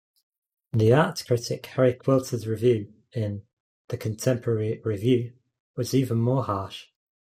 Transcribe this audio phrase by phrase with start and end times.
[0.73, 3.45] The art critic Harry Quilter's review in
[3.89, 5.33] "The Contemporary Review"
[5.75, 6.87] was even more harsh.